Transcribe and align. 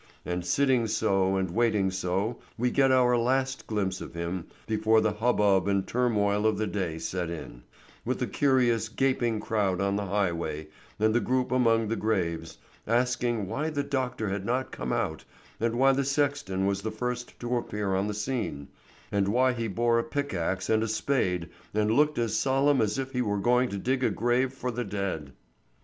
And 0.25 0.43
sitting 0.43 0.87
so 0.87 1.35
and 1.35 1.51
waiting 1.51 1.91
so 1.91 2.39
we 2.57 2.71
get 2.71 2.91
our 2.91 3.15
last 3.15 3.67
glimpse 3.67 4.01
of 4.01 4.15
him 4.15 4.47
before 4.65 4.99
the 4.99 5.11
hubbub 5.13 5.67
and 5.67 5.85
turmoil 5.85 6.47
of 6.47 6.57
the 6.57 6.65
day 6.65 6.97
set 6.97 7.29
in, 7.29 7.61
with 8.03 8.17
the 8.17 8.25
curious 8.25 8.89
gaping 8.89 9.39
crowd 9.39 9.79
on 9.79 9.95
the 9.97 10.07
highway 10.07 10.69
and 10.97 11.13
the 11.13 11.19
group 11.19 11.51
among 11.51 11.87
the 11.87 11.95
graves, 11.95 12.57
asking 12.87 13.45
why 13.45 13.69
the 13.69 13.83
doctor 13.83 14.27
had 14.29 14.43
not 14.43 14.71
come 14.71 14.91
out, 14.91 15.23
and 15.59 15.75
why 15.77 15.91
the 15.91 16.03
sexton 16.03 16.65
was 16.65 16.81
the 16.81 16.89
first 16.89 17.39
to 17.39 17.57
appear 17.57 17.93
on 17.93 18.07
the 18.07 18.15
scene, 18.15 18.69
and 19.11 19.27
why 19.27 19.53
he 19.53 19.67
bore 19.67 19.99
a 19.99 20.03
pickaxe 20.03 20.67
and 20.67 20.81
a 20.81 20.87
spade 20.87 21.47
and 21.75 21.91
looked 21.91 22.17
as 22.17 22.35
solemn 22.35 22.81
as 22.81 22.97
if 22.97 23.11
he 23.11 23.21
were 23.21 23.37
going 23.37 23.69
to 23.69 23.77
dig 23.77 24.03
a 24.03 24.09
grave 24.09 24.51
for 24.51 24.71
the 24.71 24.83
dead. 24.83 25.33